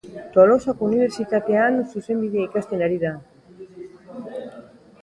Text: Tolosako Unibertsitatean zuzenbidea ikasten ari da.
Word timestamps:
Tolosako 0.35 0.87
Unibertsitatean 0.87 1.77
zuzenbidea 1.83 2.49
ikasten 2.49 2.83
ari 2.87 2.99
da. 3.05 3.13